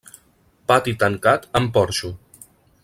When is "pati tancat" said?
0.71-1.47